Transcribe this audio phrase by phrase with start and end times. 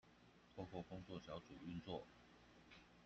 [0.55, 2.07] 透過工作小組運作